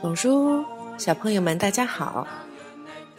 [0.00, 0.64] 董叔，
[0.96, 2.24] 小朋友们，大家好。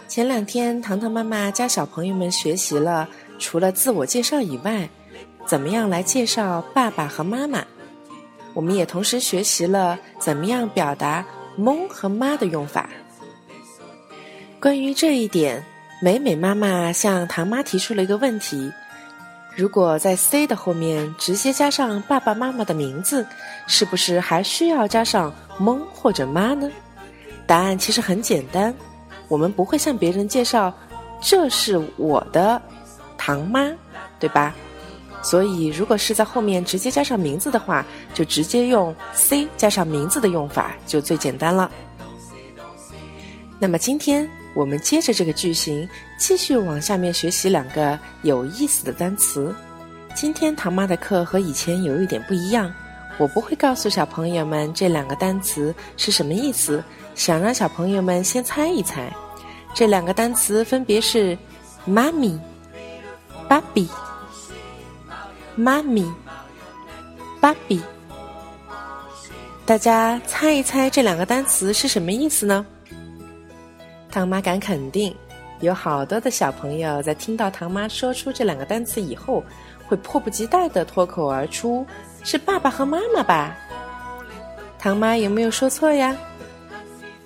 [0.08, 3.08] 前两天，糖糖妈妈教小朋友们学习了，
[3.38, 4.88] 除了自我介绍以外，
[5.46, 7.64] 怎么样来介绍爸爸和妈妈。
[8.54, 11.26] 我们也同时学习了怎么样表达
[11.58, 12.90] “蒙”和“妈”的用法。
[14.58, 15.62] 关于这一点，
[16.02, 18.72] 美美妈妈向唐妈提出了一个问题。
[19.60, 23.28] 如果在 C 的后面直接加上爸爸妈妈的名字，
[23.68, 26.72] 是不是还需要加上蒙或者妈呢？
[27.46, 28.74] 答案其实很简单，
[29.28, 30.74] 我们不会向别人介绍
[31.20, 32.62] 这是我的
[33.18, 33.70] 堂妈，
[34.18, 34.56] 对吧？
[35.22, 41.70] 所以如果是在后面直接加上名字的话，就直接用 C 加上名字的用法就最简单了。
[43.60, 44.26] 那么今天。
[44.54, 49.54] 我们接着这个句型继续往下面学习两个有意思的单词。
[50.16, 52.74] 今天唐妈的课和以前有一点不一样，
[53.18, 56.84] 我不会告诉小朋友们这两个单词是什么意思，
[57.16, 59.14] 想让小朋友们先猜一猜。
[59.74, 61.38] 这两个单词分别是
[61.86, 62.38] 妈咪、
[63.48, 63.88] 芭比、
[65.56, 66.12] 妈咪、
[67.40, 67.80] 芭比。
[69.64, 72.66] 大家猜一猜这两个单词是什么意思呢？
[74.20, 75.16] 唐妈敢肯定，
[75.62, 79.42] 有好多的小朋友在听到唐妈说出这两个单词以后，
[79.88, 81.88] 会迫不及待的脱口而出
[82.22, 83.56] ：“是爸爸和妈妈吧？”
[84.78, 86.14] 唐妈有没有说错呀？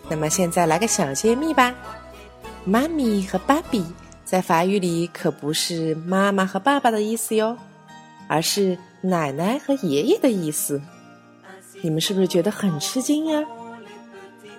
[0.08, 1.74] 那么现在来个小揭秘吧：
[2.64, 3.84] 妈咪和芭比
[4.24, 7.58] 在法语里可不是妈妈和爸爸的意思哟，
[8.28, 10.80] 而是奶奶和爷爷的意思。
[11.82, 13.44] 你们是不是觉得很吃惊呀？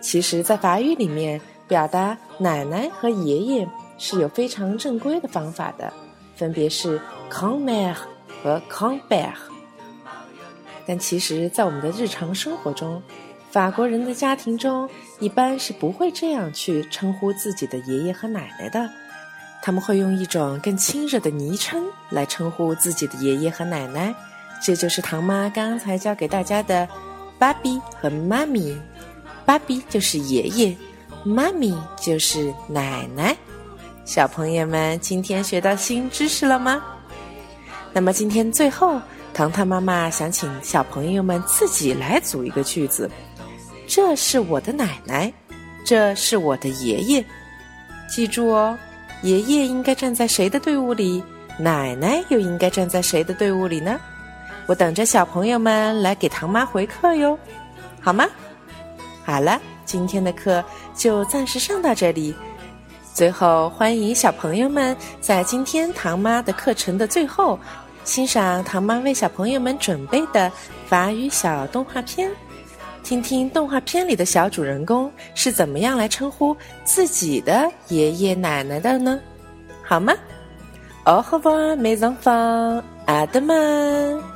[0.01, 1.41] 其实，在法语里面。
[1.67, 5.93] 表达奶奶和爷爷是有非常正规的方法的，
[6.37, 7.97] 分别是 “grand-mère”
[8.43, 9.33] 和 “grand-père”。
[10.87, 13.02] 但其实，在我们的日常生活中，
[13.51, 14.89] 法国人的家庭中
[15.19, 18.91] 一般是不会这样去称呼自己的爷爷和奶奶的，
[19.63, 24.14] 他们会用一种更亲热的昵称来称呼自己的爷爷和奶奶。
[24.63, 26.86] 这就是唐妈刚才教给大家的
[27.39, 28.77] “爸比”和“妈咪”。
[29.46, 30.77] 爸比就是爷爷。
[31.24, 33.35] 妈咪就是奶奶，
[34.05, 36.83] 小朋友们今天学到新知识了吗？
[37.95, 39.01] 那么今天最后，
[39.33, 43.11] 糖糖妈妈想请小朋友们自己来组一个句子：
[43.86, 45.33] 这是我的奶奶，
[45.83, 47.24] 这是我的爷爷。
[48.07, 48.79] 记住哦，
[49.23, 51.24] 爷爷应该站在谁的队伍里？
[51.58, 53.98] 奶奶又应该站在谁的队伍里呢？
[54.67, 57.39] 我等着小朋友们来给唐妈回课哟，
[58.02, 58.27] 好吗？
[59.24, 59.58] 好了。
[59.84, 60.64] 今天的课
[60.95, 62.34] 就暂时上到这里。
[63.12, 67.58] 最后，欢迎小朋友们在今天唐妈的课程的最后，
[68.02, 70.50] 欣赏唐妈为小朋友们准备的
[70.86, 72.28] 法语小动画片，
[73.05, 79.20] 听听动画片里的小主人公是怎么样来称呼自己的爷爷奶奶的呢？
[79.83, 80.12] 好吗
[81.05, 82.83] ？Au revoir, mes enfants.
[83.06, 84.33] À demain.